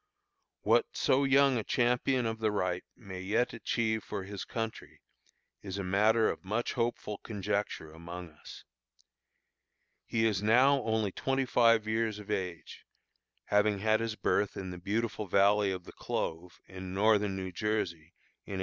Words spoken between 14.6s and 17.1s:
the beautiful valley of the Clove, in